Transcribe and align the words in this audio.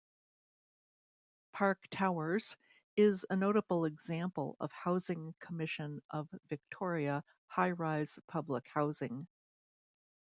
Park 1.53 1.85
Towers 1.91 2.57
is 2.95 3.23
a 3.29 3.35
notable 3.35 3.85
example 3.85 4.57
of 4.59 4.71
Housing 4.71 5.35
Commission 5.39 6.01
of 6.09 6.27
Victoria 6.49 7.23
hi-rise 7.49 8.17
public 8.27 8.65
housing. 8.73 9.27